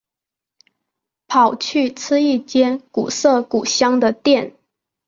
[1.27, 4.55] 跑去吃一间古色古香的店